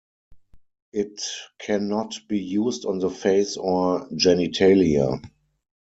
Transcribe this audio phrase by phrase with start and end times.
[0.93, 1.21] It
[1.59, 5.21] cannot be used on the face or genitalia.